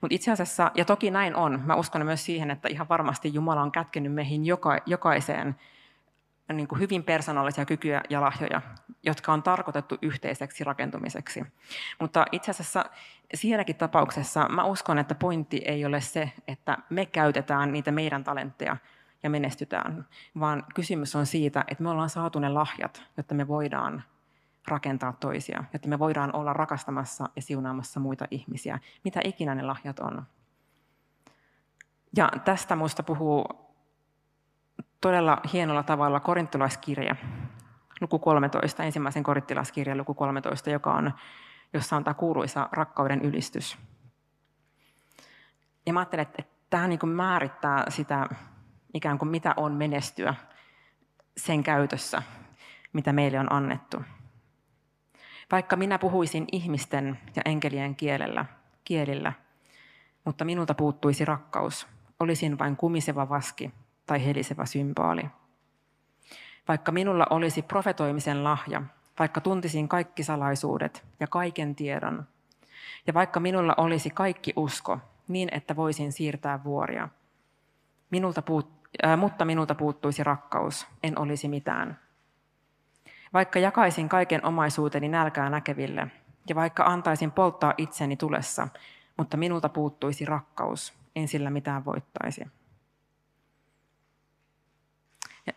Mutta 0.00 0.14
itse 0.14 0.32
asiassa, 0.32 0.70
ja 0.74 0.84
toki 0.84 1.10
näin 1.10 1.36
on, 1.36 1.62
mä 1.66 1.74
uskon 1.74 2.06
myös 2.06 2.24
siihen, 2.24 2.50
että 2.50 2.68
ihan 2.68 2.88
varmasti 2.88 3.34
Jumala 3.34 3.62
on 3.62 3.72
kätkenyt 3.72 4.12
meihin 4.12 4.46
joka, 4.46 4.78
jokaiseen 4.86 5.56
niin 6.52 6.68
kuin 6.68 6.80
hyvin 6.80 7.04
persoonallisia 7.04 7.64
kykyjä 7.64 8.02
ja 8.10 8.20
lahjoja, 8.20 8.60
jotka 9.02 9.32
on 9.32 9.42
tarkoitettu 9.42 9.98
yhteiseksi 10.02 10.64
rakentumiseksi. 10.64 11.44
Mutta 12.00 12.26
itse 12.32 12.50
asiassa 12.50 12.84
siinäkin 13.34 13.76
tapauksessa 13.76 14.48
mä 14.48 14.64
uskon, 14.64 14.98
että 14.98 15.14
pointti 15.14 15.62
ei 15.64 15.84
ole 15.84 16.00
se, 16.00 16.32
että 16.48 16.78
me 16.90 17.06
käytetään 17.06 17.72
niitä 17.72 17.92
meidän 17.92 18.24
talentteja 18.24 18.76
ja 19.22 19.30
menestytään, 19.30 20.06
vaan 20.40 20.64
kysymys 20.74 21.16
on 21.16 21.26
siitä, 21.26 21.64
että 21.68 21.82
me 21.82 21.90
ollaan 21.90 22.10
saatu 22.10 22.38
ne 22.38 22.48
lahjat, 22.48 23.02
jotta 23.16 23.34
me 23.34 23.48
voidaan 23.48 24.04
rakentaa 24.68 25.12
toisia, 25.12 25.64
että 25.74 25.88
me 25.88 25.98
voidaan 25.98 26.36
olla 26.36 26.52
rakastamassa 26.52 27.28
ja 27.36 27.42
siunaamassa 27.42 28.00
muita 28.00 28.24
ihmisiä, 28.30 28.78
mitä 29.04 29.20
ikinä 29.24 29.54
ne 29.54 29.62
lahjat 29.62 29.98
on. 29.98 30.26
Ja 32.16 32.30
tästä 32.44 32.76
minusta 32.76 33.02
puhuu 33.02 33.46
todella 35.00 35.40
hienolla 35.52 35.82
tavalla 35.82 36.20
korintolaiskirja, 36.20 37.16
luku 38.00 38.18
13, 38.18 38.82
ensimmäisen 38.82 39.22
korintolaiskirjan 39.22 39.98
luku 39.98 40.14
13, 40.14 40.70
joka 40.70 40.92
on, 40.92 41.12
jossa 41.72 41.96
on 41.96 42.04
tämä 42.04 42.14
kuuluisa 42.14 42.68
rakkauden 42.72 43.20
ylistys. 43.22 43.78
Ja 45.86 45.92
mä 45.92 46.00
ajattelen, 46.00 46.22
että 46.22 46.42
tämä 46.70 46.88
niin 46.88 47.08
määrittää 47.08 47.84
sitä, 47.88 48.28
ikään 48.94 49.18
kuin 49.18 49.28
mitä 49.28 49.54
on 49.56 49.72
menestyä 49.72 50.34
sen 51.36 51.62
käytössä, 51.62 52.22
mitä 52.92 53.12
meille 53.12 53.40
on 53.40 53.52
annettu. 53.52 54.02
Vaikka 55.52 55.76
minä 55.76 55.98
puhuisin 55.98 56.44
ihmisten 56.52 57.18
ja 57.36 57.42
enkelien 57.44 57.96
kielellä, 57.96 58.44
kielillä, 58.84 59.32
mutta 60.24 60.44
minulta 60.44 60.74
puuttuisi 60.74 61.24
rakkaus, 61.24 61.88
olisin 62.20 62.58
vain 62.58 62.76
kumiseva 62.76 63.28
vaski 63.28 63.70
tai 64.06 64.26
helisevä 64.26 64.66
symbaali. 64.66 65.22
Vaikka 66.68 66.92
minulla 66.92 67.26
olisi 67.30 67.62
profetoimisen 67.62 68.44
lahja, 68.44 68.82
vaikka 69.18 69.40
tuntisin 69.40 69.88
kaikki 69.88 70.22
salaisuudet 70.22 71.04
ja 71.20 71.26
kaiken 71.26 71.74
tiedon, 71.74 72.26
ja 73.06 73.14
vaikka 73.14 73.40
minulla 73.40 73.74
olisi 73.76 74.10
kaikki 74.10 74.52
usko, 74.56 74.98
niin 75.28 75.48
että 75.52 75.76
voisin 75.76 76.12
siirtää 76.12 76.64
vuoria, 76.64 77.08
minulta 78.10 78.42
puut, 78.42 78.70
äh, 79.04 79.18
mutta 79.18 79.44
minulta 79.44 79.74
puuttuisi 79.74 80.24
rakkaus, 80.24 80.86
en 81.02 81.18
olisi 81.18 81.48
mitään. 81.48 82.07
Vaikka 83.32 83.58
jakaisin 83.58 84.08
kaiken 84.08 84.44
omaisuuteni 84.44 85.08
nälkää 85.08 85.50
näkeville, 85.50 86.06
ja 86.48 86.54
vaikka 86.54 86.84
antaisin 86.84 87.32
polttaa 87.32 87.74
itseni 87.78 88.16
tulessa, 88.16 88.68
mutta 89.16 89.36
minulta 89.36 89.68
puuttuisi 89.68 90.24
rakkaus, 90.24 90.94
en 91.16 91.28
sillä 91.28 91.50
mitään 91.50 91.84
voittaisi. 91.84 92.44
Ja 95.46 95.52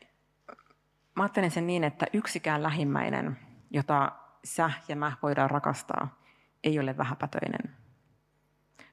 mä 1.15 1.23
ajattelen 1.23 1.51
sen 1.51 1.67
niin, 1.67 1.83
että 1.83 2.05
yksikään 2.13 2.63
lähimmäinen, 2.63 3.37
jota 3.69 4.11
sä 4.43 4.71
ja 4.87 4.95
mä 4.95 5.11
voidaan 5.23 5.51
rakastaa, 5.51 6.19
ei 6.63 6.79
ole 6.79 6.97
vähäpätöinen. 6.97 7.75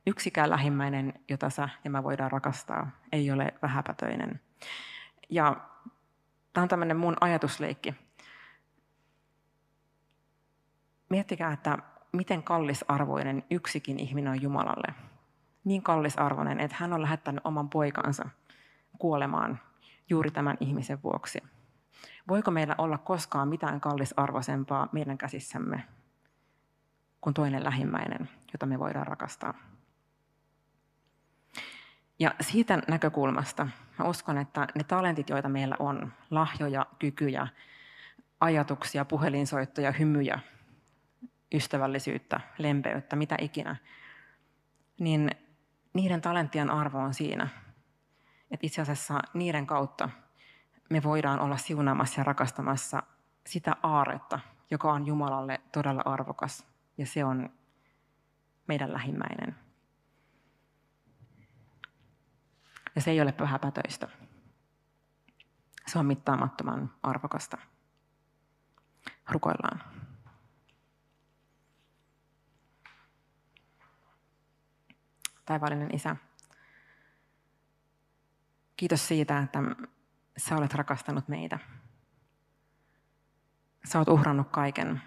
Yksikään 0.06 0.50
lähimmäinen, 0.50 1.14
jota 1.28 1.50
sä 1.50 1.68
ja 1.84 1.90
mä 1.90 2.02
voidaan 2.02 2.30
rakastaa, 2.30 2.90
ei 3.12 3.30
ole 3.30 3.54
vähäpätöinen. 3.62 4.40
Ja 5.30 5.56
tämä 6.52 6.62
on 6.62 6.68
tämmöinen 6.68 6.96
mun 6.96 7.16
ajatusleikki. 7.20 7.94
Miettikää, 11.08 11.52
että 11.52 11.78
miten 12.12 12.42
kallisarvoinen 12.42 13.44
yksikin 13.50 14.00
ihminen 14.00 14.32
on 14.32 14.42
Jumalalle. 14.42 14.94
Niin 15.64 15.82
kallisarvoinen, 15.82 16.60
että 16.60 16.76
hän 16.80 16.92
on 16.92 17.02
lähettänyt 17.02 17.40
oman 17.44 17.70
poikansa 17.70 18.28
kuolemaan 18.98 19.60
juuri 20.10 20.30
tämän 20.30 20.56
ihmisen 20.60 21.02
vuoksi. 21.02 21.42
Voiko 22.28 22.50
meillä 22.50 22.74
olla 22.78 22.98
koskaan 22.98 23.48
mitään 23.48 23.80
kallisarvoisempaa 23.80 24.88
meidän 24.92 25.18
käsissämme 25.18 25.84
kuin 27.20 27.34
toinen 27.34 27.64
lähimmäinen, 27.64 28.30
jota 28.52 28.66
me 28.66 28.78
voidaan 28.78 29.06
rakastaa? 29.06 29.54
Ja 32.18 32.34
siitä 32.40 32.78
näkökulmasta 32.88 33.68
mä 33.98 34.04
uskon, 34.04 34.38
että 34.38 34.66
ne 34.74 34.84
talentit, 34.84 35.28
joita 35.28 35.48
meillä 35.48 35.76
on, 35.78 36.12
lahjoja, 36.30 36.86
kykyjä, 36.98 37.48
ajatuksia, 38.40 39.04
puhelinsoittoja, 39.04 39.92
hymyjä, 39.92 40.40
ystävällisyyttä, 41.54 42.40
lempeyttä, 42.58 43.16
mitä 43.16 43.36
ikinä, 43.40 43.76
niin 45.00 45.30
niiden 45.94 46.20
talenttien 46.20 46.70
arvo 46.70 46.98
on 46.98 47.14
siinä, 47.14 47.48
että 48.50 48.66
itse 48.66 48.82
asiassa 48.82 49.20
niiden 49.34 49.66
kautta 49.66 50.08
me 50.90 51.02
voidaan 51.02 51.40
olla 51.40 51.56
siunaamassa 51.56 52.20
ja 52.20 52.24
rakastamassa 52.24 53.02
sitä 53.46 53.76
aaretta, 53.82 54.40
joka 54.70 54.92
on 54.92 55.06
Jumalalle 55.06 55.60
todella 55.72 56.02
arvokas, 56.04 56.66
ja 56.98 57.06
se 57.06 57.24
on 57.24 57.50
meidän 58.66 58.92
lähimmäinen. 58.92 59.56
Ja 62.94 63.00
se 63.00 63.10
ei 63.10 63.20
ole 63.20 63.34
vähäpätöistä. 63.40 64.08
Se 65.86 65.98
on 65.98 66.06
mittaamattoman 66.06 66.90
arvokasta. 67.02 67.58
Rukoillaan. 69.30 69.97
Taivaallinen 75.48 75.94
Isä, 75.94 76.16
kiitos 78.76 79.08
siitä, 79.08 79.38
että 79.38 79.58
sä 80.36 80.56
olet 80.56 80.74
rakastanut 80.74 81.28
meitä. 81.28 81.58
Sä 83.84 83.98
olet 83.98 84.08
uhrannut 84.08 84.48
kaiken 84.50 85.02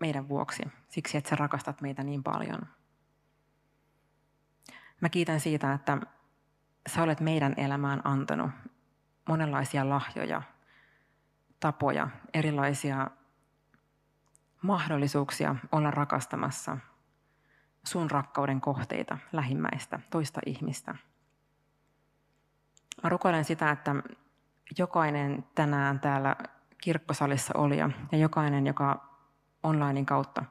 meidän 0.00 0.28
vuoksi, 0.28 0.62
siksi 0.88 1.18
että 1.18 1.30
sä 1.30 1.36
rakastat 1.36 1.80
meitä 1.80 2.02
niin 2.02 2.22
paljon. 2.22 2.60
Mä 5.00 5.08
kiitän 5.08 5.40
siitä, 5.40 5.72
että 5.72 5.98
sä 6.88 7.02
olet 7.02 7.20
meidän 7.20 7.54
elämään 7.56 8.00
antanut 8.04 8.50
monenlaisia 9.28 9.88
lahjoja, 9.88 10.42
tapoja, 11.60 12.08
erilaisia 12.34 13.10
mahdollisuuksia 14.62 15.56
olla 15.72 15.90
rakastamassa 15.90 16.78
sun 17.84 18.10
rakkauden 18.10 18.60
kohteita, 18.60 19.18
lähimmäistä, 19.32 20.00
toista 20.10 20.40
ihmistä. 20.46 20.94
Mä 23.02 23.08
rukoilen 23.08 23.44
sitä, 23.44 23.70
että 23.70 23.94
jokainen 24.78 25.44
tänään 25.54 26.00
täällä 26.00 26.36
kirkkosalissa 26.82 27.54
olija 27.58 27.90
ja 28.12 28.18
jokainen, 28.18 28.66
joka 28.66 29.10
onlinein 29.62 30.06
kautta 30.06 30.44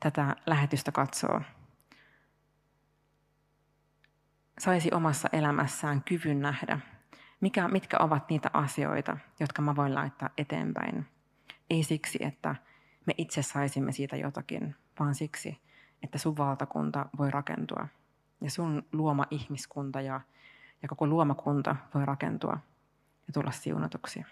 tätä 0.00 0.36
lähetystä 0.46 0.92
katsoo, 0.92 1.40
saisi 4.58 4.90
omassa 4.92 5.28
elämässään 5.32 6.02
kyvyn 6.02 6.40
nähdä, 6.40 6.80
mikä, 7.40 7.68
mitkä 7.68 7.96
ovat 8.00 8.30
niitä 8.30 8.50
asioita, 8.52 9.16
jotka 9.40 9.62
mä 9.62 9.76
voin 9.76 9.94
laittaa 9.94 10.30
eteenpäin. 10.38 11.06
Ei 11.70 11.82
siksi, 11.82 12.18
että 12.20 12.54
me 13.06 13.14
itse 13.18 13.42
saisimme 13.42 13.92
siitä 13.92 14.16
jotakin, 14.16 14.76
vaan 14.98 15.14
siksi, 15.14 15.60
että 16.02 16.18
sun 16.18 16.36
valtakunta 16.36 17.06
voi 17.18 17.30
rakentua. 17.30 17.88
Ja 18.40 18.50
sun 18.50 18.82
luoma 18.92 19.26
ihmiskunta 19.30 20.00
ja, 20.00 20.20
ja 20.82 20.88
koko 20.88 21.06
luomakunta 21.06 21.76
voi 21.94 22.06
rakentua 22.06 22.58
ja 23.26 23.32
tulla 23.32 23.50
siunatuksi. 23.50 24.24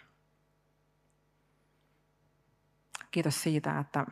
Kiitos 3.11 3.42
siitä, 3.42 3.78
että 3.78 4.07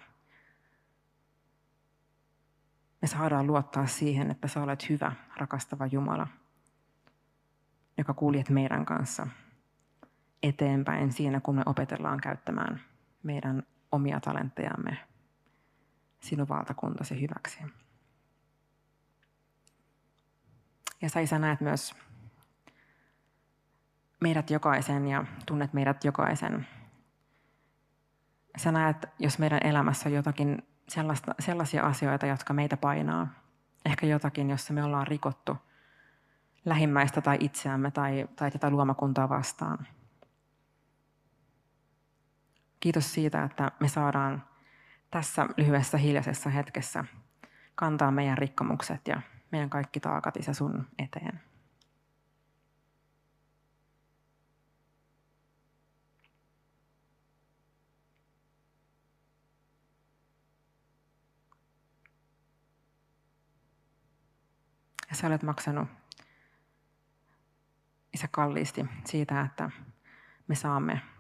me 3.03 3.09
saadaan 3.09 3.47
luottaa 3.47 3.87
siihen, 3.87 4.31
että 4.31 4.49
sä 4.49 4.62
olet 4.62 4.88
hyvä, 4.88 5.12
rakastava 5.37 5.87
Jumala, 5.87 6.29
joka 7.99 8.14
kuljet 8.14 8.51
meidän 8.51 8.85
kanssa 8.85 9.27
eteenpäin 10.42 11.12
siinä, 11.12 11.40
kun 11.40 11.55
me 11.55 11.62
opetellaan 11.66 12.21
käyttämään 12.21 12.81
meidän 13.23 13.62
omia 13.92 14.21
talenttejamme 14.21 14.99
sinun 16.27 16.49
valtakuntasi 16.49 17.21
hyväksi. 17.21 17.59
Ja 21.03 21.11
sä 21.11 21.21
isä 21.21 21.39
näet 21.39 21.61
myös 21.61 21.95
meidät 24.21 24.51
jokaisen 24.51 25.07
ja 25.07 25.25
tunnet 25.47 25.73
meidät 25.73 26.05
jokaisen. 26.05 26.67
Sä 28.57 28.73
näet, 28.73 28.97
jos 29.19 29.39
meidän 29.39 29.61
elämässä 29.65 30.09
on 30.09 30.15
jotakin 30.15 30.62
sellaista, 30.89 31.35
sellaisia 31.39 31.83
asioita, 31.83 32.27
jotka 32.27 32.53
meitä 32.55 32.77
painaa. 32.77 33.29
Ehkä 33.85 34.07
jotakin, 34.07 34.51
jossa 34.51 34.73
me 34.73 34.85
ollaan 34.85 35.07
rikottu 35.07 35.57
lähimmäistä 36.65 37.21
tai 37.21 37.37
itseämme 37.41 37.91
tai, 37.91 38.29
tai 38.37 38.51
tätä 38.51 38.71
luomakuntaa 38.71 39.29
vastaan. 39.29 39.87
Kiitos 42.81 43.15
siitä, 43.15 43.45
että 43.45 43.73
me 43.81 43.89
saadaan 43.89 44.45
tässä 45.16 45.46
lyhyessä 45.57 45.98
hiljaisessa 45.98 46.50
hetkessä 46.50 47.05
kantaa 47.74 48.11
meidän 48.11 48.38
rikkomukset 48.38 49.09
ja 49.09 49.20
meidän 49.52 49.70
kaikki 49.70 50.00
taakat 50.00 50.37
isä 50.37 50.52
sun 50.52 50.87
eteen. 50.98 51.40
Ja 65.11 65.16
sä 65.16 65.26
olet 65.26 65.42
maksanut 65.42 65.88
isä 68.14 68.29
kalliisti 68.31 68.87
siitä, 69.05 69.40
että 69.40 69.70
me 70.48 70.55
saamme 70.55 71.15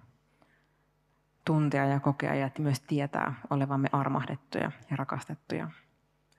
tuntea 1.46 1.84
ja 1.84 2.00
kokea 2.00 2.34
ja 2.34 2.50
myös 2.58 2.80
tietää 2.80 3.34
olevamme 3.50 3.88
armahdettuja 3.92 4.72
ja 4.90 4.96
rakastettuja. 4.96 5.70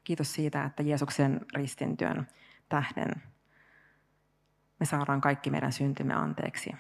Kiitos 0.04 0.34
siitä, 0.34 0.64
että 0.64 0.84
Jeesuksen 0.84 1.46
ristintyön 1.56 2.28
tähden 2.70 3.12
me 4.80 4.86
saadaan 4.86 5.22
kaikki 5.22 5.50
meidän 5.50 5.72
syntimme 5.72 6.14
anteeksi 6.14 6.72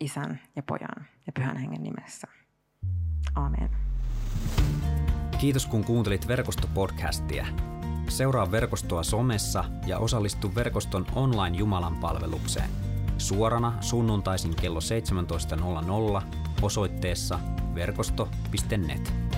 Isän 0.00 0.40
ja 0.56 0.62
Pojan 0.62 1.06
ja 1.26 1.32
Pyhän 1.32 1.56
Hengen 1.56 1.82
nimessä. 1.82 2.28
Amen. 3.34 3.70
Kiitos 5.38 5.66
kun 5.66 5.84
kuuntelit 5.84 6.28
verkostopodcastia. 6.28 7.46
Seuraa 8.08 8.50
verkostoa 8.50 9.02
somessa 9.02 9.64
ja 9.86 9.98
osallistu 9.98 10.54
verkoston 10.54 11.06
online 11.14 11.56
Jumalan 11.56 11.96
palvelukseen. 11.96 12.91
Suorana 13.22 13.72
sunnuntaisin 13.80 14.54
kello 14.56 14.78
17.00 14.78 16.22
osoitteessa 16.62 17.38
verkosto.net. 17.74 19.31